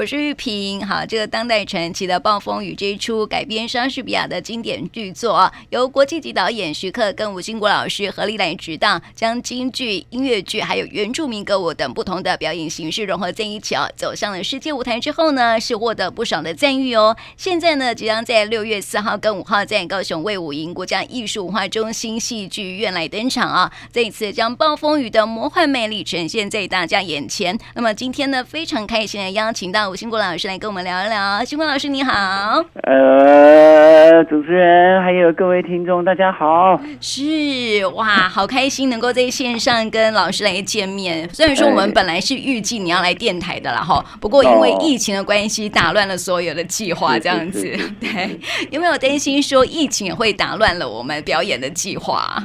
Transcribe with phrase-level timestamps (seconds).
[0.00, 0.86] 我是玉萍。
[0.86, 17.14] 好，这个当代传奇的《暴风雨》这一出改编莎士比亚的经典剧作啊，由国际级导演徐克跟吴兴国老师合力来执导，将京剧、音乐剧还有原住民歌舞等不同的表演形式融合在一起啊，走向了世界舞台之后呢，是获得不少的赞誉哦。
[17.36, 27.58] 现在呢，即将在六月四号跟五号在高雄卫武营国家艺术文化中心戏剧院来登场啊，这一次将《暴风雨》的魔幻魅力呈现在大家眼前。
[27.74, 31.44] 那么今天呢，非常开心的邀请到吴兴国老师来跟我们聊一聊。
[31.44, 36.80] 兴国老师你好，呃，主持人还有各位听众大家好。
[37.00, 41.28] 是哇，好开心能够在线上跟老师来见面。
[41.30, 47.60] 虽然说我们本来是预计你要来电台的啦哈，不过因为疫情的关系打乱了所有的计划，这样子。
[47.98, 48.38] 对，
[48.70, 52.40] 有没有担心说疫情也会打乱了我们表演的计划？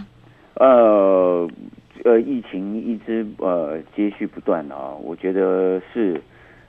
[0.56, 1.48] 呃。
[2.04, 6.22] 呃，疫情一直呃接续不断啊，我觉得是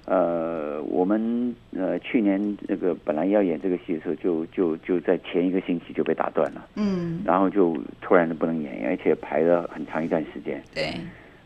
[0.06, 10.62] 呃，我们呃去年那个本来要演这个戏的时候就，就就就在前一个星期就被打断了，嗯，然后就突然的不能演，而且排了很长一段时间。
[10.74, 10.94] 对，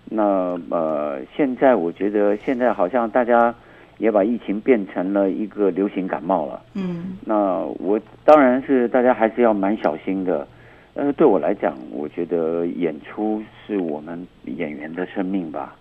[0.04, 3.54] 那呃，现在我觉得现在好像大家
[3.98, 10.46] 也把疫情变成了一个流行感冒了，嗯，那我当然是大家还是要蛮小心的。
[10.92, 15.74] 但是对我来讲，我觉得演出是我们演员的生命吧。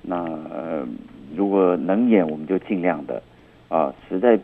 [0.00, 0.86] 那呃，
[1.36, 3.22] 如果能演，我们就尽量的
[3.68, 4.38] 啊；实在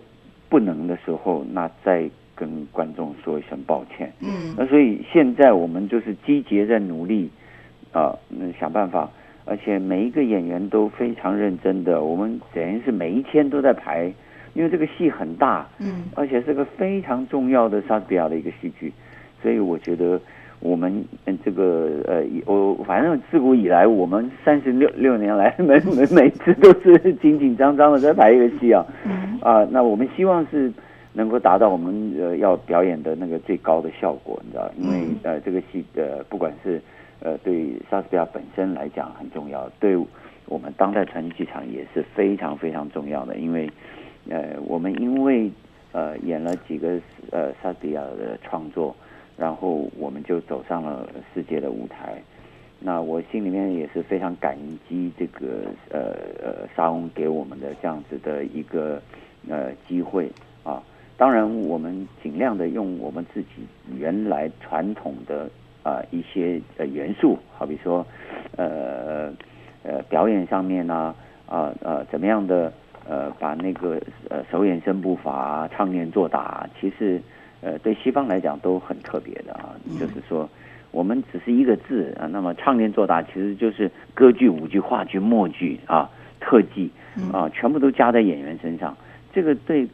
[0.48, 4.12] 不能的时候，那再跟观众说一声抱歉。
[4.20, 4.54] 嗯。
[4.56, 7.30] 那所以现在我们就是积极在努力
[7.92, 9.10] 啊，那想办法，
[9.44, 12.02] 而且每一个演员都非常认真的。
[12.02, 14.12] 我们等于是每一天都在排，
[14.54, 18.92] 因为这个戏很大，嗯，而且是个非常重要的莎士比亚的一个戏剧。
[19.42, 20.20] 所以我觉得
[20.60, 21.04] 我们
[21.42, 28.84] 这个呃，我反正自古以来，我们三十六六年来，每每每次都是紧紧张张的在排一个戏啊，
[29.40, 30.70] 啊，那我们希望是
[31.14, 34.70] 能够达到我们呃要表演的那个最高的效果，你知道？
[34.76, 36.78] 因为呃这个戏呃不管是
[37.20, 39.96] 呃对莎士比亚本身来讲很重要，对
[40.44, 43.66] 我们当代传奇剧场也是非常非常重要的，因为
[44.28, 45.50] 呃我们因为
[45.92, 47.00] 呃演了几个
[47.30, 48.94] 呃莎士比亚的创作。
[49.40, 52.20] 然后我们就走上了世界的舞台，
[52.78, 54.54] 那我心里面也是非常感
[54.86, 56.12] 激这个呃
[56.44, 59.00] 呃莎翁给我们的这样子的一个
[59.48, 60.30] 呃机会
[60.62, 60.82] 啊。
[61.16, 65.48] 当然，我们尽量的用我们自己原来传统的
[65.82, 68.06] 啊一些呃元素，好比说
[68.58, 69.32] 呃
[69.82, 71.14] 呃表演上面呢
[71.46, 72.70] 啊呃怎么样的
[73.08, 77.18] 呃把那个呃手眼身步法唱念做打，其实。
[77.60, 80.48] 呃，对西方来讲都很特别的啊，就是说，
[80.90, 86.10] 我们只是一个字啊，那么唱念做打其实就是歌剧、舞剧、话剧、默剧啊，
[86.40, 86.90] 特技
[87.32, 88.96] 啊，全部都加在演员身上。
[89.32, 89.86] 这个对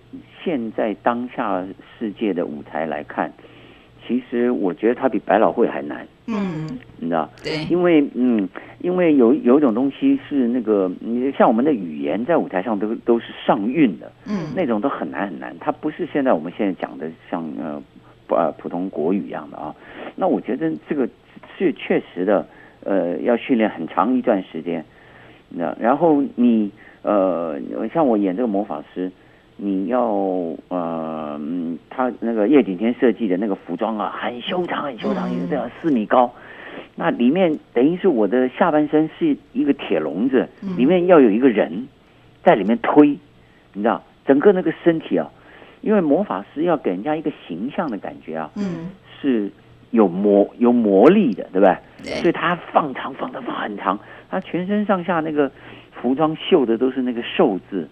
[0.43, 1.67] 现在当下
[1.99, 3.33] 世界的舞台来看。
[4.09, 7.29] 其实我觉得它比百老汇还难，嗯，你知道？
[7.43, 8.49] 对，因为嗯，
[8.87, 17.83] 因为有有一种东西是那个，你像我们的语言在舞台上都都是上韵的，嗯，那种都很难很难，它不是现在我们现在讲的像呃
[18.29, 19.75] 呃普通国语一样的啊。
[20.15, 21.09] 那我觉得这个
[21.59, 22.47] 是确实的，
[22.85, 24.85] 呃，要训练很长一段时间，
[25.49, 26.71] 那然后你
[27.03, 27.59] 呃，
[27.93, 29.11] 像我演这个魔法师。
[29.59, 30.05] 你要
[30.69, 31.41] 呃，
[31.89, 36.31] 他那个叶景天设计的那个服装啊，很修长，很修长，一直这样四米高。
[36.97, 41.87] 那里面等于是我的下半身是一个铁笼子，里面要有一个人
[42.43, 43.09] 在里面推，
[43.75, 45.31] 你知道，整个那个身体啊，
[45.83, 48.91] 因为魔法师要给人家一个形象的感觉啊，嗯，
[49.21, 49.51] 是
[49.91, 51.77] 有魔有魔力的，对不对？
[52.21, 53.99] 所以他放长放的放很长，
[54.31, 55.51] 他全身上下那个
[55.93, 57.89] 服装绣的都是那个寿字。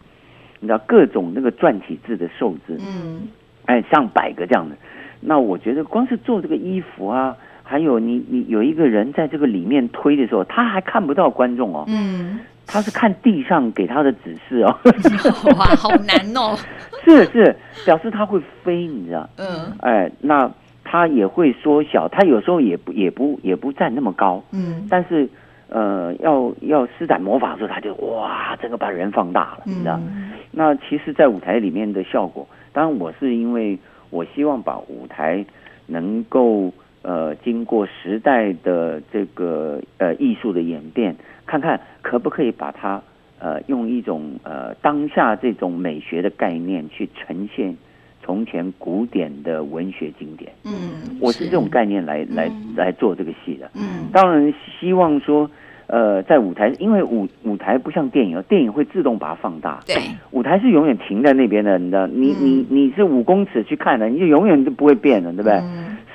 [0.60, 3.28] 你知道各种那个篆体字的寿字，嗯，
[3.66, 4.74] 哎，上百个这样的。
[5.20, 14.78] 那我觉得光是做这个衣服啊，还有你你有一个人在这个里面推的时候，他还看不到观众哦，嗯，他是看地上给他的指示哦。
[15.58, 16.56] 哇，好难哦。
[17.04, 19.28] 是是，表示他会飞，你知道？
[19.38, 20.48] 嗯，哎，那
[20.84, 25.28] 他也会缩小，他有时候也不也不也不站那么高，嗯，但是。
[25.66, 29.98] 呃，要要施展魔法的时候，他就哇，整个把人放大了，你知道？
[30.14, 33.76] 嗯、那其实，在舞台里面的效果，当然我是因为
[34.10, 35.44] 我希望把舞台
[35.86, 36.72] 能够
[37.04, 41.14] 呃经过时代的这个呃艺术的演变，
[41.46, 43.00] 看看可不可以把它
[43.38, 47.76] 呃用一种呃当下这种美学的概念去呈现
[48.20, 50.50] 从前古典的文学经典。
[50.64, 53.70] 嗯，我是这种概念来来来做这个戏的。
[53.74, 55.48] 嗯，当然希望说。
[55.86, 59.80] 呃，在舞台，因为舞舞台不像电影，电影会自动把它放大。
[59.86, 59.94] 对，
[60.30, 65.60] 舞台是永远停在那边的，你知道，你你你是五公尺去看的，你就永远就不会变的，对不对？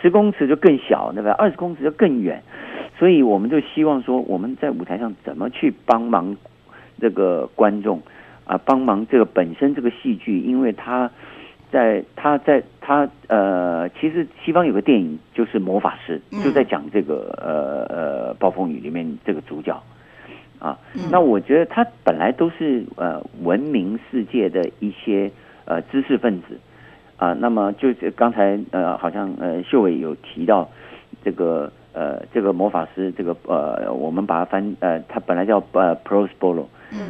[0.01, 1.31] 十公尺就更小，对不对？
[1.31, 2.41] 二十公尺就更远。
[2.97, 6.35] 所以我们就希望说，我们在舞台上怎么去帮忙
[6.99, 8.01] 这个观众
[8.45, 11.09] 啊，帮忙这个本身这个戏剧，因为他
[11.71, 19.81] 在他在他呃，其实西方有个电影就是《魔法师》，就在讲这个呃呃暴风雨里面这个主角
[20.59, 20.77] 啊。
[21.09, 25.31] 那我觉得他本来都是呃文明世界的一些
[25.63, 26.59] 呃知识分子
[27.19, 27.33] 啊。
[27.33, 30.67] 那么就是刚才呃好像呃秀伟有提到
[31.23, 31.71] 这个。
[31.91, 36.61] 呃，这个魔法师，这个呃，我们把它翻呃，他本来叫呃 Prospero，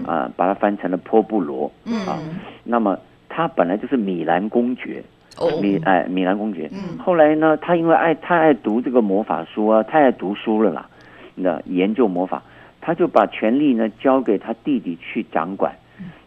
[0.08, 2.18] 啊、呃，把它翻成了波布罗，嗯啊，
[2.64, 2.98] 那么
[3.28, 5.04] 他本来就是米兰公爵，
[5.38, 10.90] 哦米哎米兰公爵，嗯后来呢，他因为爱太爱读这个魔法书啊，太爱读书了啦，
[11.36, 12.42] 那研究魔法，
[12.80, 15.76] 他就把权力呢交给他弟弟去掌管。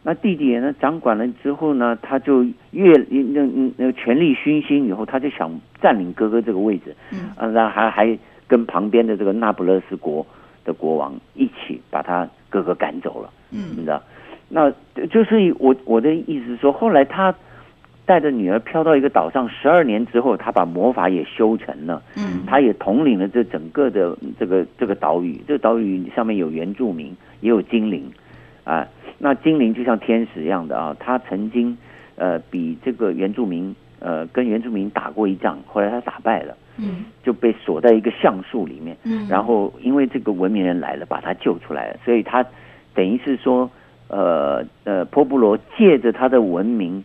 [0.02, 8.18] 那弟弟呢，掌管了之后呢，他就越那那权力熏心以后，他就想占领哥哥这个位置，嗯，然后还还。
[8.48, 10.26] 跟旁边的这个那不勒斯国
[10.62, 14.02] 的国王一起把他哥哥赶走了，嗯，你知道，
[14.50, 14.70] 那
[15.06, 17.34] 就是我我的意思是说，后来他
[18.04, 28.04] 带着女儿飘到一个岛上，十二年之后，他把魔法也修成了，嗯，他也统领了这整个的这个这个岛屿，这个岛屿上面有原住民，也有精灵，
[28.64, 28.86] 啊，
[29.24, 31.78] 那精灵就像天使一样的啊，他曾经
[32.16, 36.56] 呃比这个原住民呃跟原住民打过一仗，后来他打败了。
[36.78, 38.96] 嗯，就被锁在一个橡树里面。
[39.04, 42.44] 嗯，然后因为这个文明人来了，把他救出来了，所以他
[42.94, 43.70] 等于是说，
[44.08, 47.04] 呃呃，波布罗借着他的文明，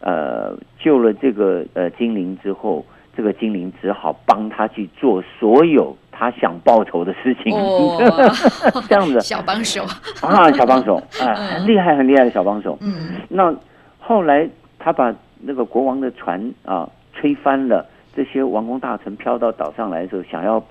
[0.00, 2.84] 呃，救了这个呃精灵之后，
[3.16, 7.54] 这个精灵只好帮他去做所有他想报仇的事情。
[7.54, 7.98] 哦，
[8.88, 9.84] 这样子，小帮手
[10.20, 12.76] 啊，小帮手啊，很厉害很厉害的小帮手。
[12.80, 13.54] 嗯，那
[13.98, 17.86] 后来他把那个国王的船啊吹翻了。
[18.16, 20.64] 这些王公大臣飘到岛上来的时候，想要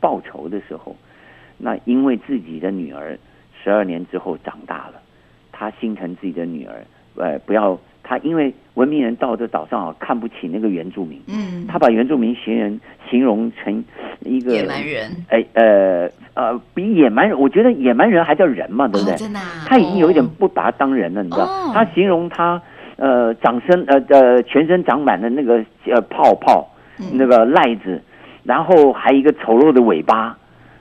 [0.00, 0.96] 报仇的时候，
[1.58, 3.18] 那因为自己的女儿
[3.62, 4.94] 十二年之后长大了，
[5.52, 6.82] 他心疼自己的女儿，
[7.16, 12.80] 呃，不要他，因为文明人到这岛上啊，看不起那个原住民，嗯，他把原住民形容
[13.10, 13.84] 形容成
[14.20, 19.14] 一个野蛮人，哎，呃呃，比野蛮人，我觉得野蛮人还叫人嘛，对不对？
[19.14, 21.72] 哦，真的啊，他已经有一点不把他当人了，哦，你知道？
[21.74, 22.62] 他形容他
[22.96, 26.68] 呃，长身呃呃，全身长满了那个呃泡泡。
[27.12, 28.00] 那个癞子，
[28.42, 30.34] 然后还有一个丑陋的尾巴，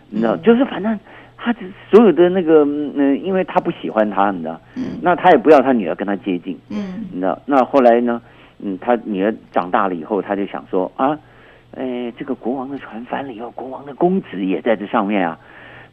[0.09, 0.97] 你知道，就是反正
[1.45, 1.53] 他
[1.91, 8.19] 所有的那个，嗯，因为他不喜欢他，你知道，嗯，那他也不要他女儿跟他接近，嗯，你知道，那后来呢，
[8.57, 11.15] 嗯，他女儿长大了以后，他就想说啊，
[11.75, 15.37] 哎，这个国王的船翻了以后，国王的公子也在这上面啊，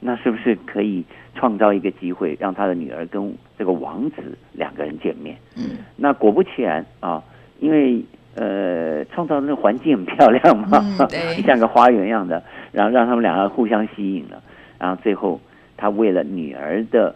[0.00, 1.04] 那是不是可以
[1.34, 5.36] 创造一个机会，让他的女儿跟这个王子两个人见面？
[5.58, 7.22] 嗯，那果不其然啊，
[7.60, 8.02] 因为。
[8.34, 11.06] 呃，创造的那个环境很漂亮嘛，嗯、
[11.44, 14.42] 像个花园一样的，然后让他们两个互相吸引了，
[14.82, 15.40] 然后最后
[15.76, 17.14] 他为了女儿的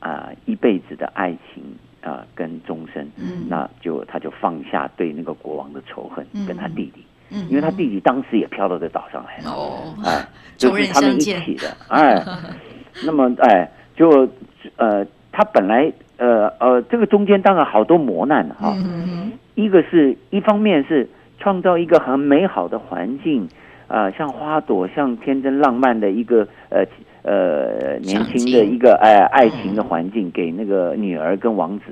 [0.00, 1.62] 啊、呃、一辈子的爱情
[2.02, 10.26] 啊、呃、跟终身，嗯，那就他就放下对那个国王的仇恨，嗯、跟他弟弟，嗯，因为他弟弟当时也飘到这岛上来了，哦，哎，
[10.58, 12.20] 就是他们一起的，哎，
[13.06, 14.28] 那么哎，就
[14.74, 18.74] 呃，他本来呃呃，这个中间当然好多磨难哈。
[18.76, 23.48] 嗯一个是一方面是创造一个很美好的环境，啊、
[23.88, 26.84] 呃，像花朵，像天真浪漫的一个呃
[27.22, 31.84] 呃年轻的一个哎、呃、爱情的环境给那个女儿跟王子。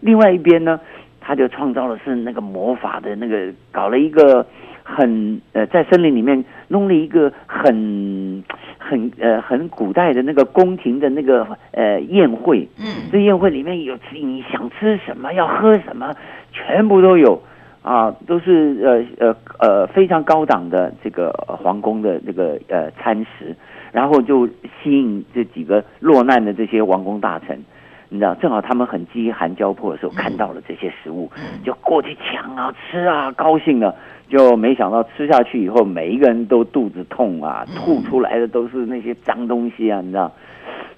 [0.00, 0.78] 另外一边呢，
[1.20, 4.46] 他就创造的是那个魔法的那个，搞了一个
[4.82, 8.44] 很呃在森林里面弄了一个很
[8.78, 12.68] 很呃很古代的那个宫廷的那个呃宴会。
[12.78, 16.14] 嗯，这宴会里面有你想吃什么，要喝什么。
[16.50, 17.40] 全部都有
[17.82, 23.54] 啊，都是呃呃呃非常高档的这个皇宫的这个呃餐食，
[23.92, 27.64] 然后就吸引这几个落难的这些王公大臣，
[28.08, 31.30] 你知道，正好他们很饥寒交迫的时候看到了这些食物，
[31.64, 33.94] 就过去抢啊吃啊，高兴了，
[34.28, 40.30] 就没想到吃下去以后，每一个人都肚子痛啊，吐出来的都是那些脏东西啊，你知道，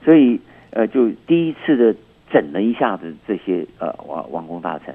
[0.05, 1.95] 所以呃就第一次的
[2.31, 4.93] 整了一下子这些呃王王公大臣。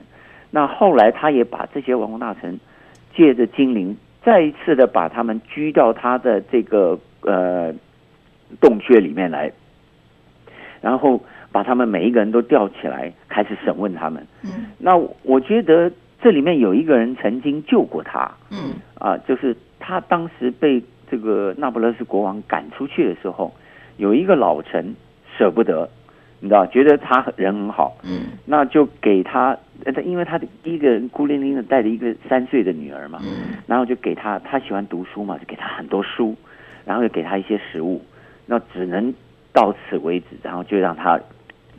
[0.52, 2.60] 那后来，他也把这些王公大臣
[3.16, 7.74] 借着精灵，再一次的把他们拘到他的这个呃
[8.60, 9.52] 洞穴里面来，
[10.82, 11.22] 然后
[11.52, 14.25] 把他们每一个人都吊起来，开始审问他们。
[14.44, 18.32] 嗯，那我觉得这里面有一个人曾经救过他。
[18.52, 23.54] 嗯，啊，就是他当时被这个那不勒斯国王赶出去的时候，
[23.98, 24.96] 有一个老臣
[25.38, 25.90] 舍不得，
[26.39, 29.58] 你知道，觉得他人很好，嗯，那就给他，
[30.04, 36.36] 因为他的一个人孤零零的带着一个三岁的女儿嘛，嗯，然后就给他，他喜欢读书嘛，就给他很多书，
[36.86, 38.01] 然后又给他一些食物，
[38.46, 39.13] 那只能
[39.54, 41.20] 到此为止，然后就让他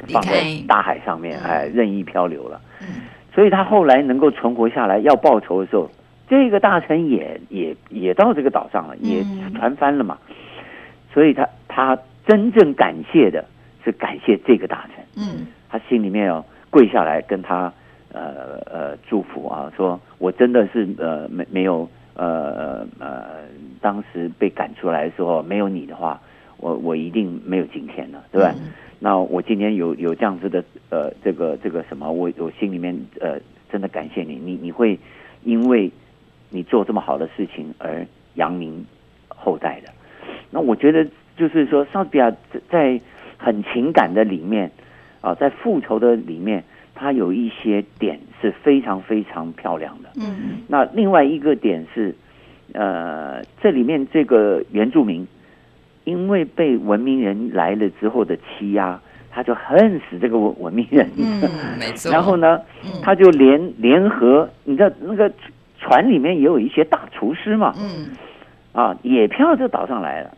[0.09, 3.03] 放在大海上面，哎，任意漂流了，嗯，
[3.35, 5.89] 所以他后来能够存活下来，要报仇的时候，
[6.29, 9.23] 这个大臣也也也到这个岛上了，也
[9.55, 10.19] 船翻了嘛，
[11.13, 11.97] 所以他他
[12.27, 13.45] 真正感谢的。
[13.87, 17.73] 是感谢这个大臣，嗯，他心里面要跪下来跟他
[18.13, 23.45] 呃呃祝福啊，说我真的是呃没没有呃呃
[23.81, 26.21] 当时被赶出来的时候没有你的话，
[26.57, 28.53] 我我一定没有今天了，对吧？
[28.59, 33.39] 嗯、那我今天有有这样子的呃这个这个什么，我我心里面呃
[33.71, 34.99] 真的感谢你，你你会
[35.45, 35.89] 因为
[36.51, 38.85] 你做这么好的事情而扬名
[39.29, 39.93] 后代的。
[40.51, 42.33] 那我觉得就是说，莎士比亚
[42.69, 43.01] 在。
[43.47, 44.69] 很情感的里面，
[45.21, 46.65] 啊，在复仇的里面，
[46.97, 50.09] 它有一些点是非常非常漂亮的。
[50.17, 52.13] 嗯，那另外一个点是，
[52.73, 55.25] 呃，这里面这个原住民，
[56.03, 59.01] 因为被文明人来了之后的欺压，
[59.31, 61.09] 他就恨死这个文文明人。
[61.17, 61.49] 嗯，
[61.79, 62.11] 没错。
[62.11, 62.61] 然后呢，
[63.01, 65.33] 他就联联合，你知道那个
[65.79, 67.73] 船里面也有一些大厨师嘛。
[67.79, 68.09] 嗯。
[68.73, 70.31] 啊，也飘到这岛上来了，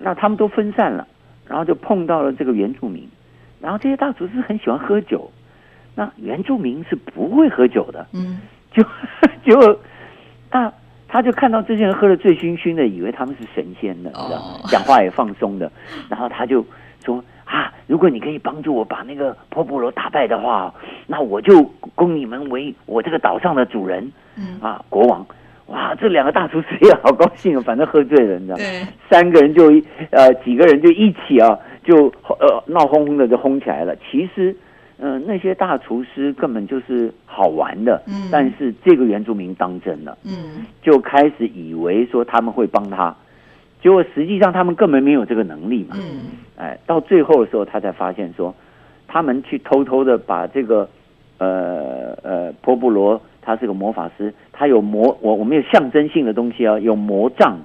[0.00, 1.06] 那他们都分散了。
[1.48, 3.08] 然后就碰到了这个原住民，
[3.60, 5.30] 然后这些大厨师很喜欢喝酒，
[5.94, 8.40] 那原住民是不会喝酒的，嗯，
[8.72, 8.82] 就
[9.44, 9.80] 就
[10.50, 10.72] 他
[11.08, 15.70] 他就看到这些人喝的醉醺醺的，以为他们是神仙的，你知道，讲话也放松的，
[16.08, 16.64] 然后他就
[17.04, 20.74] 说啊，如果你可以帮助我把那个波布罗打败的话，
[21.06, 21.62] 那我就
[21.94, 24.58] 供你们为我这个岛上的主人，嗯。
[24.60, 25.24] 啊，国王。
[25.66, 27.62] 哇，这两个大厨师也好高兴啊！
[27.66, 28.64] 反正喝醉了，你知道吗？
[29.10, 29.64] 三个人就
[30.10, 32.06] 呃几个人就一起啊，就
[32.38, 33.96] 呃闹哄哄的就哄起来了。
[33.96, 34.54] 其实，
[34.98, 43.12] 嗯、呃，那些大厨师根本就是好玩的，嗯，但是这个原住民当真了，嗯，就开始以为说他们会帮他，
[43.82, 46.20] 结果实际上他们根本没有这个能力嘛，嗯，
[46.56, 48.54] 哎，到最后的时候，他才发现说，
[49.08, 50.88] 他们去偷偷的把这个
[51.38, 53.20] 呃呃波布罗。
[53.48, 57.58] 他是个魔法师，他有魔我我们有象征性的东西啊，有魔杖、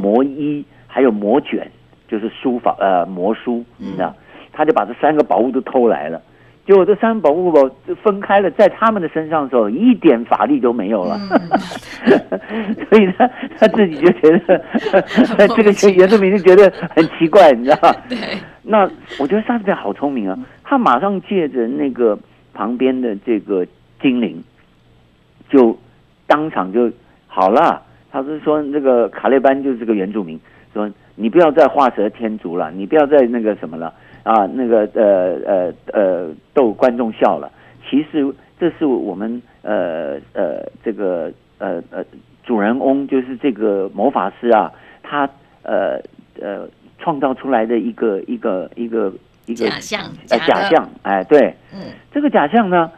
[0.00, 1.70] 魔衣，还有魔卷，
[2.08, 4.14] 就是书法呃魔书，你知道？
[4.52, 6.20] 他就把这三个宝物都偷来了，
[6.66, 7.60] 结果这三个宝物吧
[8.02, 11.18] 分开了，在他们的身上的时候，一点法力都没有了，
[12.90, 17.94] 所以他他自己就觉得这个原住民就觉得很奇怪，你知道？
[18.08, 18.18] 对。
[18.62, 18.90] 那
[19.20, 22.18] 我觉得莎士比亚好聪明啊，他马上借着那个
[22.52, 23.66] 旁边的这个
[24.00, 24.42] 精灵。
[25.50, 25.74] 就
[26.28, 26.88] 当场就
[27.26, 27.82] 好了。
[28.10, 30.40] 他是说，那个卡列班就是这个原住民，
[30.72, 33.92] 说你不要再画蛇添足了，你不要再那个什么了
[34.22, 37.52] 啊，那个呃呃呃逗观众笑了。
[37.86, 38.26] 其实
[38.58, 42.02] 这是我们呃呃这个呃呃
[42.44, 45.28] 主人翁，就是这个魔法师啊，他
[45.62, 46.00] 呃
[46.40, 46.66] 呃
[46.98, 49.12] 创造出来的一个一个一个
[49.44, 52.90] 一个假象，呃假象，哎对，嗯，这个假象呢。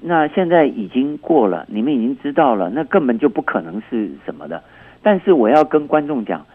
[0.00, 4.62] 那现在已经过了，你们已经知道了，那根本就不可能是什么的。
[5.02, 6.46] 但是我要跟观众讲，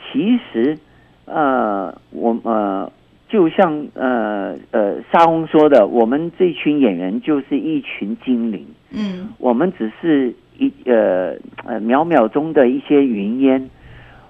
[0.00, 0.78] 其实，
[1.26, 2.90] 呃，我呃，
[3.28, 13.70] 就像呃呃沙翁说的，我们这群演员就是一群精灵，嗯，我们只是一呃呃渺渺中的一些云烟，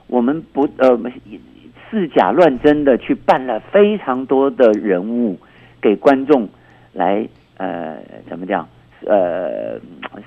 [0.09, 0.99] 我们不呃
[1.91, 5.39] 似假乱真的去扮了非常多的人物
[5.81, 6.49] 给观众
[6.93, 7.27] 来。
[7.59, 7.99] 呃，
[8.33, 8.67] 怎么讲？
[9.05, 9.79] 呃，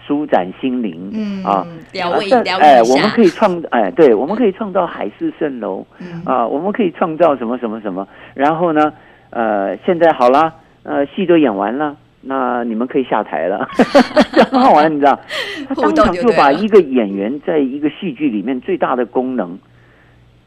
[0.05, 8.07] 舒展心灵，嗯啊，疗愈，疗愈哎，我们可以创，哎，对，我们可以创造海市蜃楼，嗯、啊，我们可以创造什么什么什么。
[8.35, 8.93] 然后呢，
[9.31, 13.67] 呃，现在好了，呃，戏都演完了，那你们可以下台了，
[14.51, 15.19] 很好玩，你知道？
[15.67, 19.57] 他当场就把一个演员在一个戏剧里面最大的功能，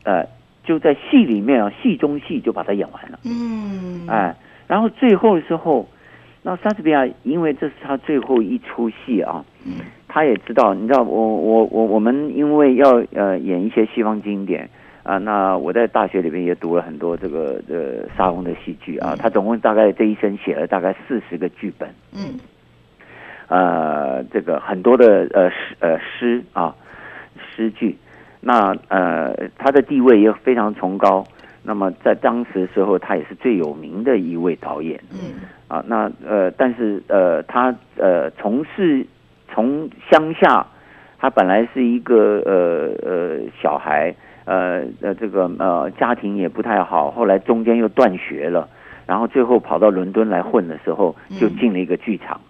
[0.04, 0.24] 呃，
[0.62, 4.36] 就在戏里面啊，戏中戏就把它演完了，嗯，哎，
[4.68, 5.88] 然后最后的时候。
[6.42, 9.44] 那莎士比亚，因为这是他最后一出戏啊，
[10.06, 14.68] 他也知道，你知道，我我我我们因为要呃演一些西方经典
[15.02, 22.38] 啊，那我在大学里面也读了很多这个呃莎翁的戏剧啊，他总共大概这一生写了大概四十个剧本，嗯，
[23.48, 26.74] 呃，这个很多的呃诗呃诗啊
[27.54, 27.96] 诗句，
[28.40, 31.26] 那呃他的地位也非常崇高。
[31.62, 34.98] 那么在当时的时候，他也是最有名的一位导演。
[35.12, 39.06] 嗯，啊，那呃，但是呃，他呃从事
[39.52, 40.66] 从乡下，
[41.18, 44.14] 他本来是一个呃呃小孩
[44.46, 48.66] 呃呃这个呃家庭也不太好，后来中间又断学了，
[49.06, 52.40] 然后最后跑到伦敦来混的时候，就进了一个剧场，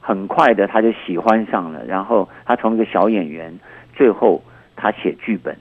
[0.00, 3.58] 很快的他就喜欢上了，然后他从一个小演员，
[3.94, 4.42] 最后
[4.74, 5.54] 他写剧本，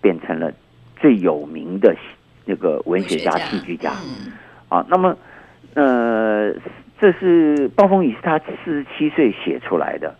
[0.00, 0.50] 变成了
[0.96, 1.94] 最有名的
[2.46, 3.90] 那个文学家、戏剧家，
[4.70, 5.14] 啊，那么
[5.76, 6.52] 呃。
[6.98, 10.14] 这是暴风雨是他四十七岁写出来的，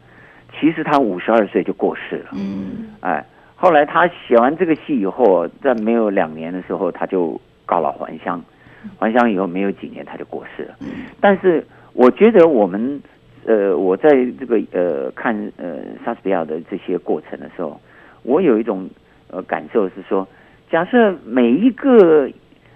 [0.52, 2.26] 其实他五十二岁就过世了。
[2.34, 8.44] 嗯，哎，后来他写完这个戏以后，在没有两年的时候，他就告老还乡，
[8.98, 10.74] 还乡以后没有几年他就过世了。
[11.18, 13.00] 但是我觉得我们
[13.46, 17.80] 呃，我在这个呃看呃莎士比亚的这些过程的时候，
[18.22, 18.86] 我有一种
[19.30, 20.28] 呃感受是说，
[20.70, 22.28] 假设每一个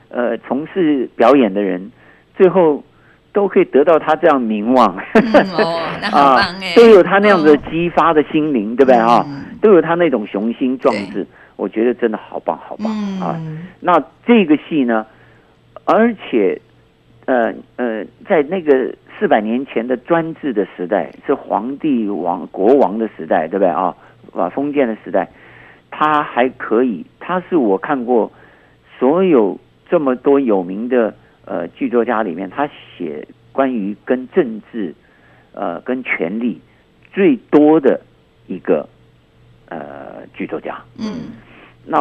[0.09, 1.93] 呃从事表演的人
[2.41, 2.83] 最后。
[3.33, 5.79] 都可以得到他这样名望，嗯哦、
[6.11, 9.25] 啊，都有他那样子激发的心灵，哦、对不对啊？
[9.29, 13.41] 嗯、都有他那种雄心壮志，我觉得真的好棒，好棒、嗯、啊！
[13.79, 15.07] 那这个戏呢，
[15.85, 16.61] 而且，
[17.27, 23.95] 呃呃，在那个四百年前的专制的时代，是皇帝王国王的时代，对不对啊？
[24.35, 25.29] 啊，封建的时代，
[25.89, 28.29] 他还可以，他是我看过
[28.99, 29.57] 所有
[29.89, 31.15] 这么多有名的。
[31.51, 34.95] 呃，剧作家里面，他写关于跟政治，
[35.53, 36.61] 呃，跟权力
[37.13, 38.01] 最多的
[38.47, 38.89] 一个
[39.69, 40.81] 呃剧作家。
[40.97, 41.33] 嗯，
[41.85, 41.99] 那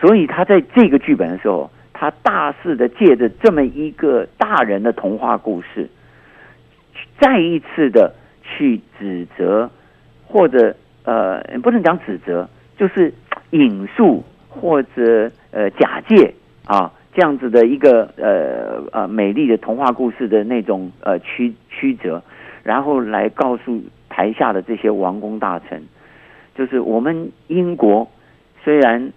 [0.00, 5.86] 所以他在这个剧本的时候，他大肆的借着这么一个大人的童话故事，
[7.20, 9.70] 再一次的去指责
[10.26, 10.74] 或者
[11.04, 12.48] 呃，不能讲指责，
[12.78, 13.12] 就是
[13.50, 16.32] 引述或者呃假借
[16.64, 16.90] 啊。
[17.16, 22.22] 这样子的一个呃呃美丽的童话故事的那种呃曲曲折，
[22.62, 25.82] 然后来告诉台下的这些王公大臣，
[26.54, 28.06] 就是我们英国
[28.62, 29.10] 虽然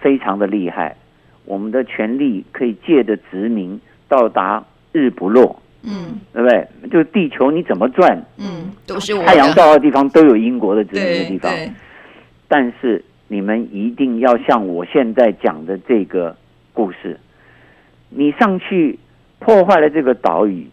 [0.00, 0.96] 非常的厉害，
[1.44, 6.66] 我们的权力可以借着殖民到达日不落，嗯，对不对？
[6.90, 11.52] 就地球你怎么转，嗯，都是太阳照的地方都有英国的殖民的地方，
[12.48, 16.36] 但是你们一定要像我现在讲的这个。
[16.80, 17.20] 故事，
[18.08, 18.98] 你上去
[19.38, 20.66] 破坏了这个岛屿，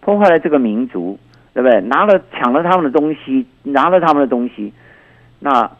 [0.00, 1.18] 破坏了这个民族，
[1.54, 1.80] 对不对？
[1.80, 4.70] 拿了抢了他们的东西，拿了他们的东西，
[5.40, 5.70] 那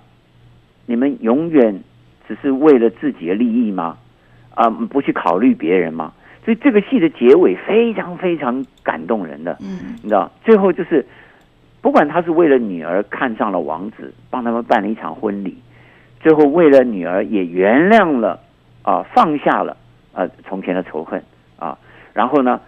[0.87, 1.79] 你们永远
[2.27, 3.99] 只是为了自己的利益吗？
[4.55, 6.15] 啊，不去考虑别人吗？
[6.43, 11.05] 所以这个戏的结尾非常非常感动人的，嗯，你知道，最后就是
[11.83, 15.59] 不管他是为了女儿看上了王子，帮他们办了一场婚礼，
[16.21, 18.41] 最后为了女儿也原谅了。
[18.87, 19.77] 啊，放下了
[20.13, 21.21] 呃从前的仇恨
[21.59, 21.77] 啊，
[22.15, 22.61] 然后呢，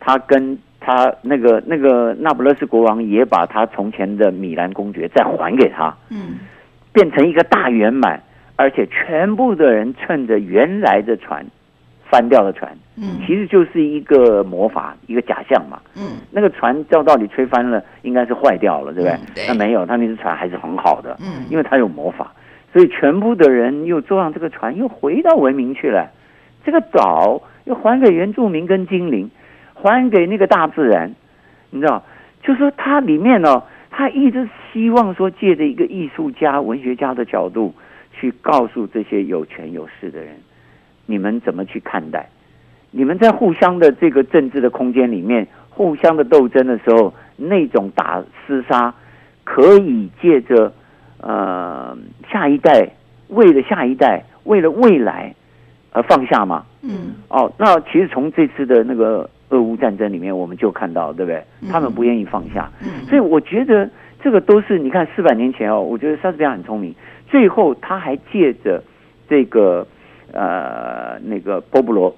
[0.00, 6.38] 他跟他那个那个那不勒斯国王也把他从前的米兰公爵再还给他，嗯，
[6.90, 8.22] 变成一个大圆满，
[8.56, 11.44] 而且全部的人趁着原来的船
[12.10, 19.12] 翻掉的船，嗯，其实就是一个魔法，一个假象嘛，嗯，那个船照道理吹翻了，应该是坏掉了，对不对？
[19.12, 22.32] 嗯、对，那没有，他那只船还是很好的，嗯，因为他有魔法。
[22.70, 26.10] 所以，全部的人又坐上这个船，又回到文明去了。
[26.64, 29.30] 这个岛又还给原住民跟精灵，
[29.72, 31.14] 还给那个大自然。
[31.70, 32.04] 你知道，
[32.42, 37.74] 就是说，它里面呢，他一直希望说，借着一个艺术家、文学家的角度，
[38.12, 40.36] 去告诉这些有权有势的人，
[41.06, 42.28] 你们怎么去看待？
[42.90, 48.94] 你们在互相的这个政治的空间里面，互相的斗争的时候，那种打厮杀，
[49.44, 50.70] 可以借着。
[51.20, 51.96] 呃，
[52.30, 52.88] 下一代
[53.28, 55.34] 为了下一代，为了未来
[55.92, 56.64] 而放下嘛？
[56.82, 61.42] 嗯，哦，那其实从这次的那个俄乌战争里面，我们就看到，对不对？
[61.70, 63.90] 他们不愿意放下，嗯，所以我觉得
[64.22, 66.94] 这个都是你看四百年前哦，我觉得莎士比亚很聪明，
[67.28, 68.82] 最后他还借着
[69.28, 69.86] 这个
[70.32, 72.14] 呃那个波布罗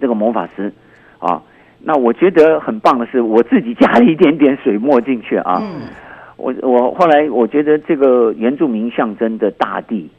[0.00, 0.70] 这个魔法师
[1.18, 1.42] 啊，
[1.80, 5.58] 那我觉得很棒的是，我自己加了一点点水墨进去啊。
[5.62, 5.88] 嗯
[6.42, 10.10] 我我后来我觉得这个原住民象征的大地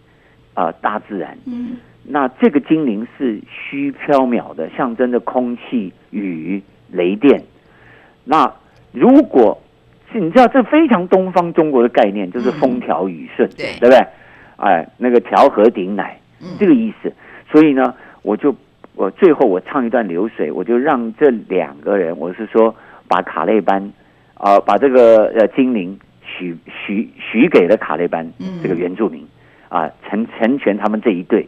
[0.53, 7.43] 啊、呃，大自然，嗯，那这个精灵是虚缥缈的，象征着空气、雨、雷电。
[8.23, 8.49] 那
[8.93, 9.61] 如果
[10.13, 14.07] 是你知道，这非常东方中国的概念，就是风调雨顺，嗯、对对不对？
[14.55, 16.09] 哎，那个调和鼎鼐，
[16.41, 17.11] 嗯、这个意思。
[17.51, 18.55] 所以呢，我就
[18.95, 22.73] 我最后我唱一段流水，我就让这两个人，我是说
[23.09, 23.91] 把卡内班
[24.35, 25.99] 啊、呃，把这个呃精灵。
[26.37, 28.29] 许许许给了卡列班
[28.61, 29.25] 这个原住民，
[29.69, 31.47] 啊，成成全他们这一对，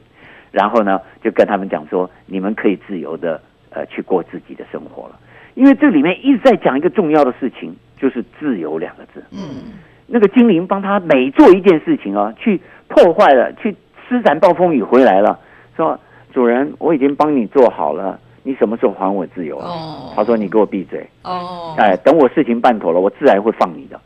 [0.52, 5.20] 然后呢，就跟他们讲说，你们可以自由的呃去过自己的生活了，
[5.56, 9.24] 因为这里面一直在讲一个重要的事情，就是自由两个字。
[9.32, 9.74] 嗯，
[10.08, 13.76] 那个精灵帮他每做一件事情啊，去破坏了，去
[14.08, 15.40] 施展暴风雨回来了，
[15.76, 16.00] 说
[16.34, 19.68] 主人，我已经帮你做好了，你什么时候还我自由啊？
[19.68, 21.06] 哦，他说你给我闭嘴。
[21.24, 24.00] 哦，哎，等我事情办妥了，我自然会放你的。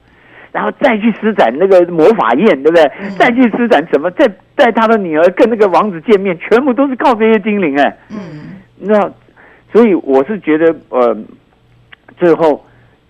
[0.52, 2.84] 然后再去施展那个魔法焰，对不对？
[3.02, 4.10] 嗯、再去施展什么？
[4.12, 7.98] 再带他的女儿跟那个王子见面，全部都是靠这些精灵哎。
[8.10, 9.00] 嗯，那
[9.72, 11.16] 所以我是觉得呃，
[12.18, 12.66] 最后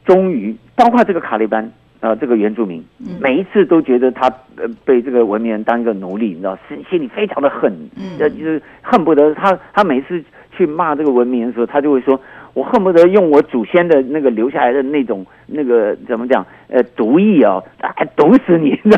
[0.06, 1.72] 终于包括这个卡利班
[2.02, 10.22] 呃这个原住民，嗯、每一次都觉得他呃被这个文明人当一个奴隶，你知道，心心里非常的恨，嗯，就是恨不得他他每次
[10.52, 12.20] 去骂这个文明人的时候，他就会说。
[12.54, 16.46] 我恨不得用我祖先的那个留下来的那种那个怎么讲？
[16.68, 18.80] 呃，毒液啊，还毒死你！
[18.86, 18.98] 那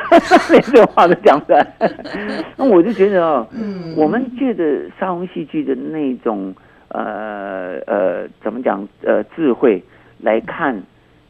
[0.60, 1.66] 这话都讲出来。
[2.58, 6.54] 那我就觉得啊，嗯，我们借着沙龙戏剧的那种
[6.90, 9.82] 呃呃怎么讲呃智慧
[10.20, 10.76] 来看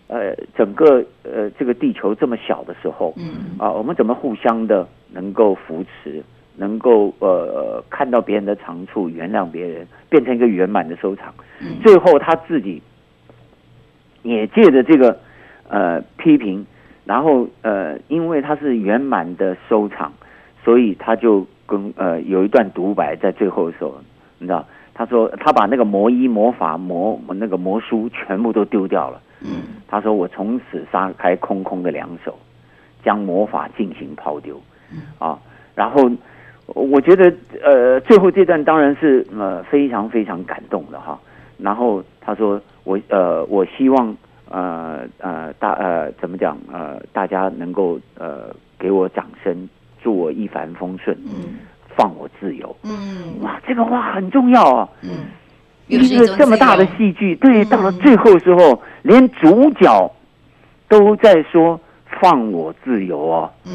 [0.07, 6.23] 呃整个呃这个地球这么小的时候，嗯啊，我们怎么互相的能够扶持？
[6.61, 11.33] 能够呃看到别人的长处，原谅别人，变成一个圆满的收场。
[11.59, 12.79] 嗯、最后他自己
[14.21, 15.17] 也借着这个
[15.67, 16.63] 呃批评，
[17.03, 20.13] 然后呃因为他是圆满的收场，
[20.63, 23.99] 所以他就跟呃有一段独白在最后的时候，
[24.37, 29.19] 你知道，他说他把那个魔衣、魔法、魔那个魔书全部都丢掉了。
[29.41, 32.37] 嗯，他说我从此撒开空空的两手，
[33.03, 34.61] 将魔法进行抛丢。
[34.93, 35.39] 嗯啊，
[35.73, 36.07] 然后。
[36.73, 41.19] 我觉得，呃，最后这段当然是呃非常非常感动的哈。
[41.57, 44.15] 然后他说我，我呃，我希望
[44.49, 49.69] 呃呃大呃怎么讲呃大家能够呃给我掌声，
[50.01, 51.59] 祝我一帆风顺，嗯，
[51.95, 55.25] 放我自由，嗯，哇，这个话很重要啊，嗯，
[55.87, 60.11] 一个这么大的戏剧，对，到了最后时候，嗯、连主角
[60.87, 61.79] 都在说
[62.19, 63.73] 放我自由啊，嗯。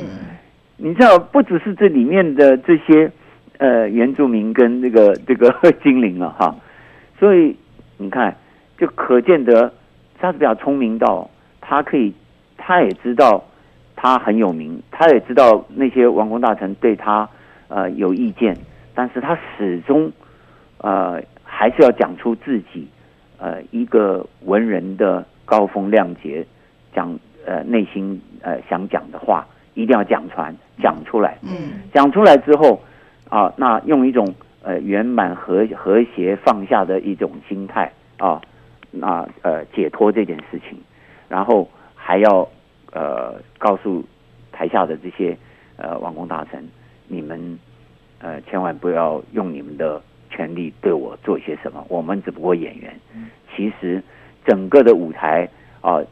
[0.78, 3.10] 你知道，不只是这里面的这些
[3.58, 5.50] 呃原住民跟这个 这个
[5.82, 6.54] 精灵了哈，
[7.18, 7.56] 所以
[7.96, 8.36] 你看，
[8.76, 9.72] 就可见得
[10.20, 11.30] 莎士比亚聪明到
[11.62, 12.12] 他可以，
[12.58, 13.42] 他也知道
[13.94, 17.26] 他很有名，他也知道那些王公大臣对他
[17.68, 18.54] 呃有意见，
[18.94, 20.12] 但是他始终
[20.78, 22.86] 呃还是要讲出自己
[23.38, 26.46] 呃一个文人的高风亮节，
[26.94, 29.46] 讲呃内心呃想讲的话。
[29.76, 32.80] 一定要讲传讲出来，嗯，讲出来之后，
[33.28, 38.40] 啊，那用一种呃圆满和和谐放下的一种心态啊，
[38.90, 40.78] 那呃解脱这件事情，
[41.28, 42.48] 然后还要
[42.92, 44.02] 呃告诉
[44.50, 45.36] 台下的这些
[45.76, 46.66] 呃王公大臣，
[47.06, 47.58] 你们
[48.18, 52.98] 呃千万不要用你们的权利对我做些什么，我们只不过演员，
[53.54, 54.02] 其实
[54.46, 55.46] 整个的舞台
[55.82, 55.96] 啊。
[55.96, 56.06] 呃，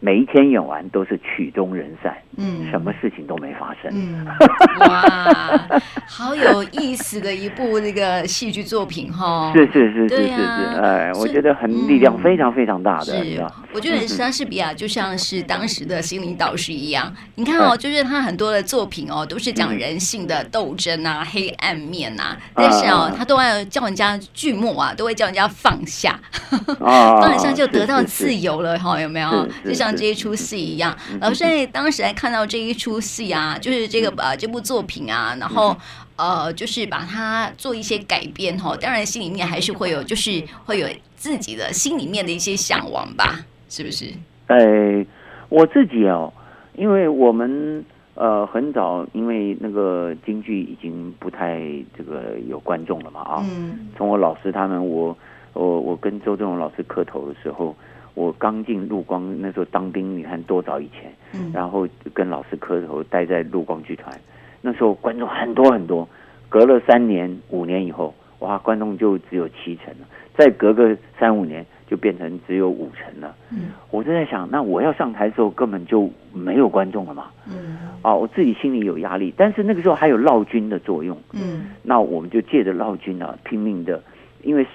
[0.00, 3.90] 每一天演完都是曲终人散，嗯，什么事情都没发生。
[3.92, 4.26] 嗯，
[4.80, 9.52] 哇，好有意思的一部那个戏剧作品哈！
[9.54, 13.24] 是是是是是是，哎，我觉得很力量非常非常大的。
[13.24, 17.12] 是，我觉得莎士比亚就像是当时的心灵导师一样。
[17.34, 26.20] 你看哦，就是他很多的作品哦，都是讲人性的斗争啊、黑暗面啊，但是哦，他都要叫人家剧末啊，都会叫人家放下，
[26.78, 28.96] 放下就得到自由了哈。
[29.06, 29.48] 有没有？
[29.64, 35.76] 就像这一出戏一样，老师在当时还看到这一出戏啊，就是这个呃这部作品啊，然后
[36.16, 38.76] 呃就是把它做一些改编哈。
[38.76, 44.06] 当然心里面还是会有，就是会有自己的心里面的一些向往吧，是不是？
[44.48, 45.06] 哎，
[45.48, 46.32] 我自己哦，
[46.74, 51.60] 因为我们呃很早，因为那个京剧已经不太
[51.96, 53.44] 这个有观众了嘛啊。
[53.48, 53.88] 嗯。
[53.96, 55.16] 从我老师他们，我
[55.52, 57.74] 我我跟周正荣老师磕头的时候。
[58.16, 64.18] 我刚进陆光那时候当兵，你看多早以前，嗯，然后跟老师磕头，待在陆光剧团，
[64.62, 66.08] 那时候观众很多很多。
[66.48, 70.06] 隔了三年五年以后，哇，观众就只有七成了。
[70.34, 73.36] 再隔个三五年，就变成只有五成了。
[73.50, 77.26] 嗯，我就在想，那我要上台的时候根本就没有观众了嘛。
[77.46, 81.14] 嗯，啊，我自己心里有压力，但是那个时候还有绕军的作用。
[81.34, 84.02] 嗯，那我们就借着绕军啊，拼命的，
[84.42, 84.66] 因为。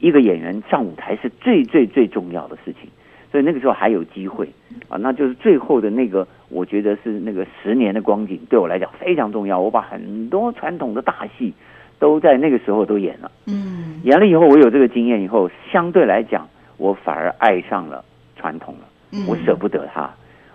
[0.00, 2.90] 一个演员上舞台是最最最重要的事情，
[3.30, 4.48] 所以那个时候还有机会
[4.88, 9.60] 啊，那就是最后的那个，我觉得是那个十年的光景，对我来讲非常重要。
[9.60, 11.52] 我把很多传统的大戏
[11.98, 18.04] 都在那个时候都演了，嗯，演了以后，我有这个经验以后，相对来讲，我反而爱上了
[18.36, 18.88] 传统了，
[19.28, 20.10] 我舍不得它。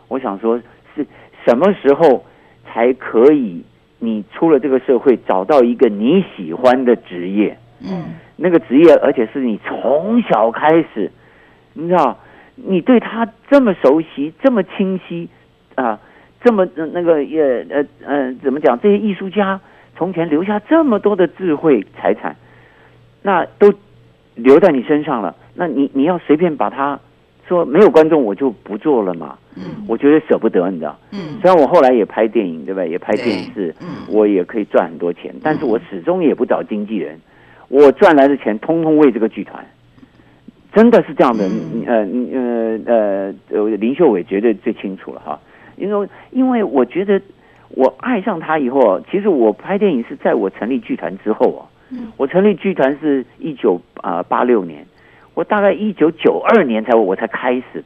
[0.08, 0.60] 我想说，
[0.96, 1.06] 是
[1.46, 2.26] 什么时候
[2.66, 3.64] 才可以？
[3.98, 8.04] 你出了这个社会，找到一个你喜欢的职业，嗯。
[8.36, 11.12] 那个职业，而且是你从小开始，
[11.74, 12.18] 你知道，
[12.56, 15.30] 你对他这么熟悉，这么清晰
[15.76, 16.00] 啊，
[16.44, 18.80] 这么那个也呃呃怎么讲？
[18.80, 19.60] 这些艺术家
[19.98, 22.36] 从前留下这么多的智慧财产，
[23.22, 23.74] 那都
[24.36, 27.00] 留在你身上了，那你你要随便把它
[27.48, 29.38] 说没有观众我就不做了嘛？
[29.56, 30.98] 嗯，我觉得舍不得，你知道？
[31.12, 32.84] 嗯，虽然我后来也拍电影，对吧？
[32.84, 37.18] 也拍电视，嗯，我也可以赚很多钱，但是我始终也不找经纪人，
[37.68, 39.66] 我赚来的钱通通为这个剧团。
[40.74, 41.86] 真的是这样的，嗯、
[42.86, 45.40] 呃呃呃，林秀伟绝对最清楚了哈。
[45.78, 47.22] 因为因为我觉得
[47.70, 51.64] 我爱上他以后，其实我拍电影是在我成立剧团之后啊。
[52.18, 54.86] 我成立剧团是一九啊八六年，
[55.34, 57.82] 我大概一九九二年才我才开始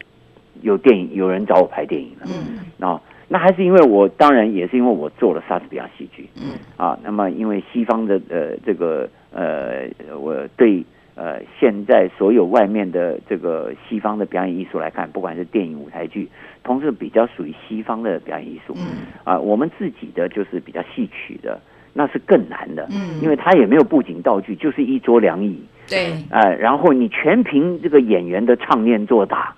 [0.62, 2.26] 有电影有人找我拍电影了。
[2.26, 6.28] 嗯，啊，那还是因为我当然也是因为我做了莎士比亚戏剧。
[6.42, 9.90] 嗯，啊，那么因为西方的呃这个呃
[10.20, 10.84] 我对。
[11.16, 16.30] 呃，现在所有外面的这个西方的表演艺术来看，不管是电影、舞台剧，
[16.64, 18.74] 同时比较属于西方的表演艺术。
[18.78, 19.04] 嗯。
[19.26, 21.60] 啊，我们自己的就是比较戏曲的，
[21.92, 22.88] 那是更难的。
[22.90, 23.20] 嗯。
[23.22, 25.62] 因为它也没有布景道具，就是一桌两椅。
[25.90, 26.14] 对。
[26.30, 29.54] 哎，然后你全凭这个演员的唱念做打，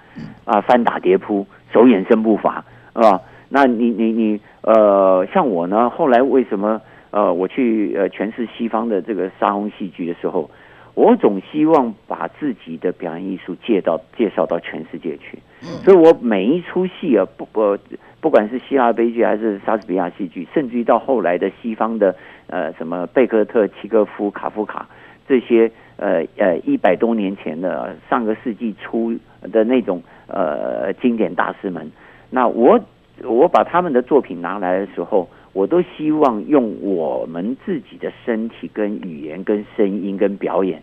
[0.46, 3.22] 啊，翻打叠扑，手眼身步伐，是吧？
[3.50, 6.82] 那你你你呃，像我呢，后来为什么
[7.12, 10.50] 呃，我去呃诠释西方的这个沙翁戏剧的时候？
[10.94, 15.40] 我总希望把自己的表演艺术介到介绍到全世界去，
[15.86, 17.78] 所以我每一出戏啊，不不
[18.20, 22.14] 不管是希腊悲剧还是莎士比亚戏剧，甚至于到后来的西方的
[22.48, 24.86] 呃什么贝克特、契诃夫、卡夫卡
[25.30, 29.18] 这些呃呃一百多年前的上个世纪初
[29.50, 31.90] 的那种呃经典大师们，
[32.30, 32.78] 那我
[33.24, 35.30] 我把他们的作品拿来的时候。
[35.54, 40.82] 我都希望用我们自己的身体、跟语言、跟声音、跟表演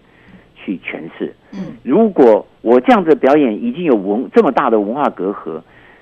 [0.54, 1.35] 去诠释。
[1.52, 5.61] 嗯，如果我这样子表演已经有文这么大的文化隔阂，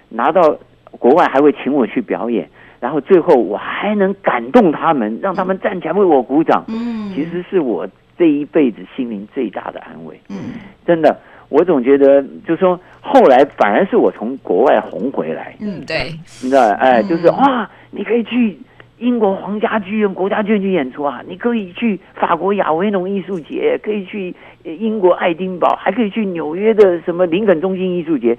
[0.09, 0.57] 拿到
[0.91, 2.49] 国外还会请我去表演，
[2.81, 6.65] 然后最后我还能感动他们，让他们站起来为我鼓掌。
[6.69, 7.87] 嗯，其实是我
[8.19, 10.21] 这一辈子心灵最大的安慰。
[10.29, 11.17] 嗯，真的。
[11.49, 15.55] 我总觉得，就是说，后来反而是我从国外红回来。
[15.61, 16.11] 嗯，对，
[16.43, 18.59] 你知道，哎，就是哇，你可以去
[18.99, 28.37] 英国皇家剧院、国家剧院去演出啊，你可以去法国亚维农艺术节，可以去英国爱丁堡，还可以去纽约的什么林肯中心艺术节。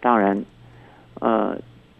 [0.00, 0.44] 当然，
[1.20, 1.56] 呃，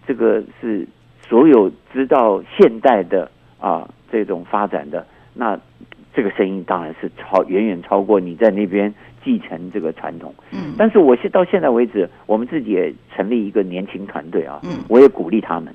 [0.06, 0.86] 这个是
[1.26, 5.58] 所有知道现代的啊这种发展的，那
[6.14, 8.92] 这个声音当然是超远远超过你在那边。
[9.24, 15.72] 继承这个传统，嗯，但是我现到现在为止，我们自己也成立一个年轻团队啊，嗯，我也鼓励他们，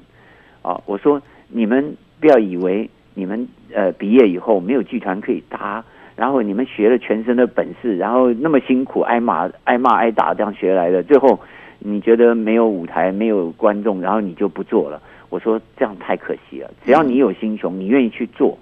[0.67, 5.81] 啊，我说你们不要以为你们呃毕业以后没有剧团可以搭，
[6.17, 11.39] 然后你们学了全身的本事，然后那么辛苦挨骂挨骂挨打这样学来的，最后
[11.79, 15.01] 你觉得没有舞台没有观众，然后你就不做了。
[15.29, 18.57] 我说这样太可惜了，只要你有心胸，你愿意去做。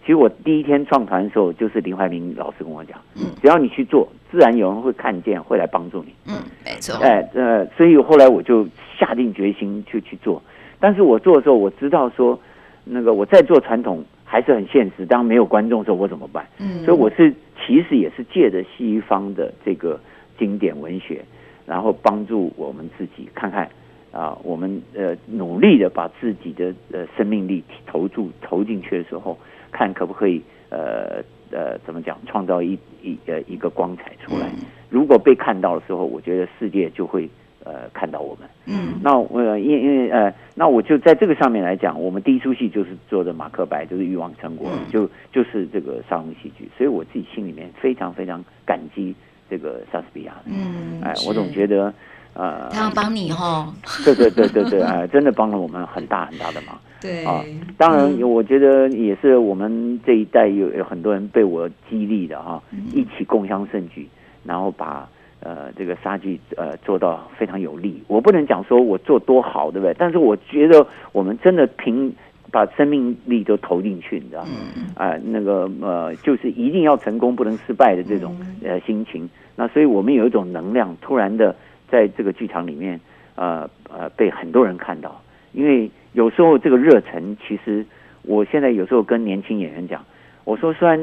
[0.00, 6.14] 其实我第一天创团的时候，就是林怀民老师跟我讲，嗯，只要你去做，自然有人会看见，会来帮助你。
[6.26, 6.96] 嗯，没错。
[7.02, 8.66] 哎，呃，所以后来我就
[8.98, 10.42] 下定决心就去做。
[10.80, 12.38] 但是我做的时候，我知道说，
[12.84, 15.06] 那个我在做传统还是很现实。
[15.06, 16.46] 当没有观众的时候，我怎么办？
[16.58, 17.32] 嗯，所以我是
[17.64, 20.00] 其实也是借着西方的这个
[20.38, 21.22] 经典文学，
[21.66, 23.70] 然后帮助我们自己看看
[24.10, 29.38] 啊，我们呃努力的把自己的呃生命力投注投进去的时候。
[29.72, 34.50] 看可不可以，呃呃，怎么讲，创造一一呃一个光彩出来。
[34.88, 37.30] 如果被看到的时候，我觉得世界就会
[37.64, 38.48] 呃看到我们。
[38.66, 49.14] 嗯，那呃因因为呃，那我就在这个上面来讲，我们第一出戏就是做的《马克白》，就是欲望成果，嗯、就就是这个沙龙戏剧，所以我自己心里面非常非常感激
[49.48, 50.34] 这个莎士比亚。
[50.44, 51.92] 嗯，哎，我总觉得
[52.34, 53.72] 呃，他要帮你哈。
[54.04, 56.78] 对对对对对， 哎，真的帮了我们很大很大的忙。
[57.00, 57.42] 对啊，
[57.78, 62.62] 当然，我觉得也是我们这一代有有很多人被我激励的哈，
[62.94, 64.06] 一起共襄盛举，
[64.44, 65.08] 然后把
[65.40, 68.02] 呃这个杀剧呃做到非常有力。
[68.08, 69.94] 我不能讲说我做多好，对不对？
[69.98, 72.14] 但是我觉得我们真的凭
[72.50, 74.50] 把生命力都投进去，你知道吗？
[74.96, 79.28] 啊，那个呃，就是一定要成功，不能失败的这种呃心情。
[79.56, 81.54] 那所以我们有一种能量，突然的
[81.88, 83.00] 在这个剧场里面，
[83.36, 85.20] 呃呃，被很多人看到。
[85.52, 87.84] 因为有时候这个热忱，其实
[88.22, 90.04] 我现在有时候跟年轻演员讲，
[90.44, 90.98] 我说虽然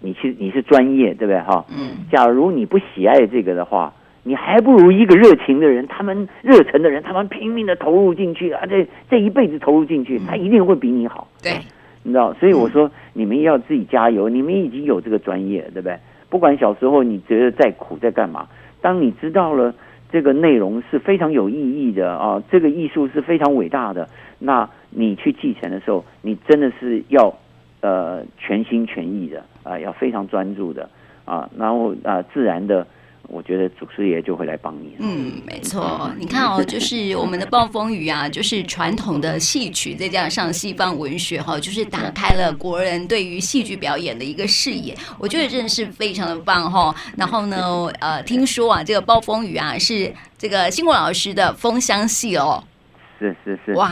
[0.00, 1.64] 你其实你是专业，对不对哈？
[1.70, 2.04] 嗯。
[2.10, 11.28] 假如你不喜爱这个的话，你还不如一个热情的人，他们热忱的人，他们拼命的投入进去，而且这一辈子投入进去，他一定会比你好。
[11.42, 11.52] 对。
[12.02, 15.96] 你知道，所以我说你们要自己加油，你们已经有这个专业，对不对？
[16.28, 18.46] 不管小时候你觉得再苦再干嘛，
[18.80, 19.74] 当你知道了。
[20.08, 24.08] 这个内容是非常有意义的啊，这个艺术是非常伟大的。
[24.38, 27.34] 那你去继承的时候，你真的是要
[27.80, 30.88] 呃全心全意的啊，要非常专注的
[31.24, 32.86] 啊，然后啊自然的。
[33.28, 34.94] 我觉得祖师爷就会来帮你。
[35.00, 36.08] 嗯，没错。
[36.16, 44.96] 你看哦，就是我们的暴风雨啊，就是传统的戏曲，再加上西方文学哈，就是打开了国人对于戏剧表演的一个视野。
[45.18, 46.94] 我觉得真的是非常的棒哈。
[47.16, 52.62] 然后呢，呃，听说啊，这个暴风雨啊，是这个兴国老师的风箱戏哦。
[53.18, 53.72] 是是是。
[53.74, 53.90] 哇，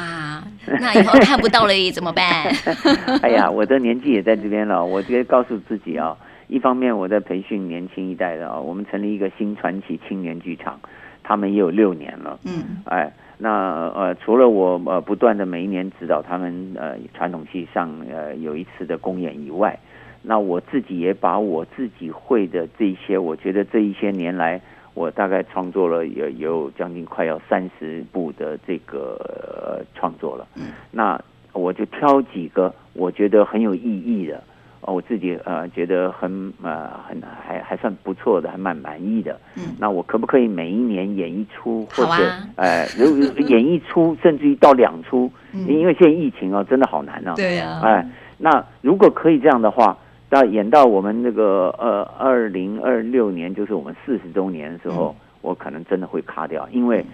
[0.81, 2.45] 那以后看不到了怎么办？
[3.23, 6.17] 哎呀，我的年纪也在这边了，我直接告诉自己啊。
[6.47, 10.79] 一方面我在培训年轻一代的啊，我们成立一个新传奇青年剧场，
[11.23, 12.39] 他们也有六年了。
[12.45, 19.79] 嗯，哎，那呃，除了我呃不断的每一年指导他们呃传统戏上呃有一次的公演以外，
[20.21, 24.61] 那我自己也把我自己会的这一些，我觉得这一些年来
[24.95, 30.47] 我大概创作了有有将近快要三十部的这个、呃、创作了。
[30.57, 31.21] 嗯，那
[31.53, 34.43] 我就挑几个我觉得很有意义的。
[34.87, 39.41] 我自己呃觉得很呃很还还算不错的，还蛮满意的。
[39.57, 43.17] 嗯，那我可不可以每一年演一出，或者呃如
[43.49, 45.33] 演一出，甚至于到两出？
[45.55, 47.33] 嗯，因为现在疫情哦，真的好难啊。
[47.35, 47.81] 对呀。
[47.83, 49.97] 哎，那如果可以这样的话，
[50.29, 57.05] 到演到我们那个呃二零二六年，就是我们四十周年的时候，嗯，我可能真的会卡掉，因为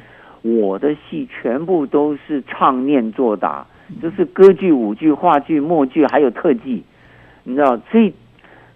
[0.43, 3.67] 我的戏全部都是唱念做打，
[4.01, 6.83] 就是歌剧、舞剧、话剧、默剧，还有特技。
[7.43, 8.15] 你知道，所以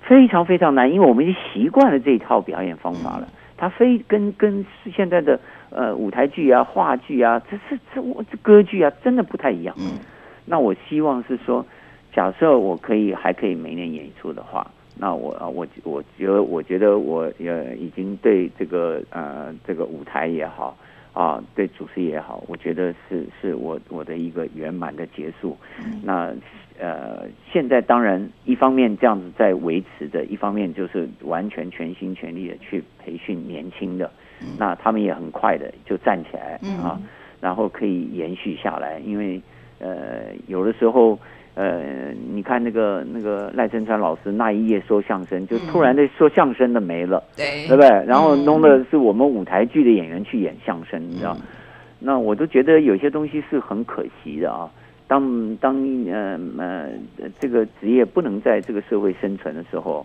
[0.02, 3.28] 非常非常难，因为我们已经习惯了这一套表演方法了。
[3.56, 5.38] 它非跟跟现在的
[5.70, 9.74] 呃舞台剧啊、话剧啊，这是这我这歌剧啊，真的不太一样。
[9.78, 9.98] 嗯。
[10.44, 11.64] 那我希望是说，
[12.14, 20.76] 假设我可以还可以每年演一出的话，那我啊我我觉得我觉得我呃已经对这个呃这个舞台也好
[21.12, 25.56] 啊，对主持也好，我觉得是是我我的一个圆满的结束。
[25.84, 26.00] 嗯。
[26.04, 26.34] 那。
[26.76, 34.10] 呃，现在当然一方面这样子在维持着，一方面就是完全全心全力的去培训年轻的，
[34.42, 37.00] 嗯、那他们也很快的就站起来、嗯、啊，
[37.40, 38.98] 然后可以延续下来。
[38.98, 39.40] 因为
[39.78, 41.16] 呃，有的时候
[41.54, 47.88] 呃，你看那个那个赖声川老师那一夜说相声，就突然的说相声的没了，对、嗯，对不对？
[48.06, 51.36] 然后弄的是我们舞台剧的演员去演相声，你知道？
[52.00, 54.68] 那我都觉得有些东西是很可惜的啊。
[55.06, 55.76] 当当
[56.10, 56.88] 呃呃
[57.38, 60.04] 这个职业不能在这个社会生存的时候，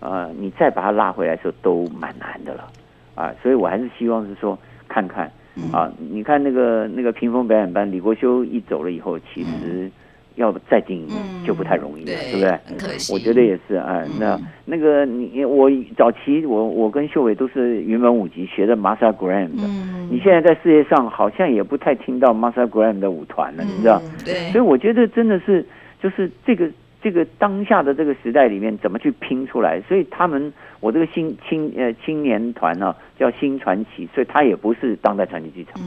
[0.00, 2.68] 呃，你再把它拉回来的时候都蛮难的了，
[3.14, 5.24] 啊，所以我还是希望是说看看
[5.72, 9.90] 啊，你看那个那个屏风表演班李国修一走了以后，其实。
[10.36, 11.08] 要再经营
[11.46, 12.96] 就不太容易了，对不对？
[13.12, 14.02] 我觉得也是啊。
[14.18, 19.66] 那那个你我早期我我跟秀伟都是云门舞集学的 Martha Graham 的。
[20.10, 24.00] 你现在在世界上好像也不太听到 Martha Graham 的舞团了，你知道？
[24.24, 24.50] 对。
[24.52, 25.64] 所以我觉得真的是
[26.02, 26.68] 就是这个
[27.02, 29.80] 这个当下的这个时代里面怎么去拼出来？
[29.88, 35.82] 所以他们我这个新青呃青年团呢叫新传奇，所以他也不是当代传奇剧场。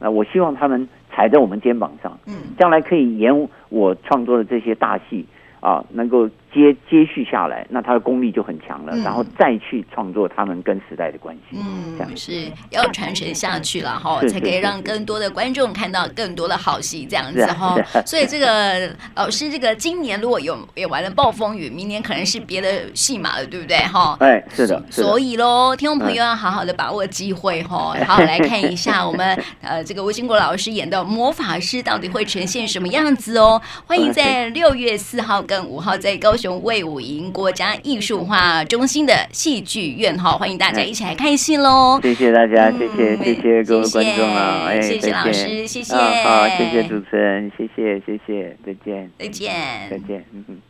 [0.00, 0.88] 那我希望他们。
[1.10, 5.26] 踩在我们肩膀上，嗯，将来可以演我创作的这些大戏
[5.58, 6.30] 啊，能够。
[6.52, 17.76] 接接续下来，那他的功力就很强了，嗯，然后再去创作他们跟时代的关系，嗯，这样是要传承下去了哈，才可以让更多的观众看到更多的好戏，这样子哈。
[18.06, 24.16] 所以这个老师，这个今年如果有也玩了《暴风雨》，明年可能是别的戏码了，对不对哈？
[24.20, 24.82] 哎，是的。
[24.90, 33.60] 所以喽，听众朋友要好好的把握机会哈，好好来看一下我们呃这个吴兴国老师演的《魔法师》到底会呈现什么样子哦。
[33.86, 36.62] 欢迎在 六月四号跟五号在高雄。
[36.62, 41.98] 魏武营国家艺术化中心的戏剧院哈，欢迎大家一起来看戏喽！
[42.02, 44.66] 谢谢大家，谢谢谢谢各位观众啊！
[44.68, 49.54] 哎，谢谢老师，谢谢，好，谢谢主持人，谢谢谢谢，再见，再见，
[49.90, 50.67] 再见，嗯哼。